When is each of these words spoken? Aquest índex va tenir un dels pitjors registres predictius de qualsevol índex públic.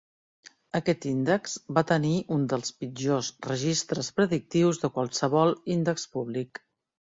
Aquest 0.77 1.03
índex 1.09 1.57
va 1.79 1.83
tenir 1.91 2.13
un 2.37 2.47
dels 2.55 2.73
pitjors 2.79 3.31
registres 3.49 4.11
predictius 4.21 4.83
de 4.87 4.93
qualsevol 4.99 5.57
índex 5.79 6.11
públic. 6.19 6.65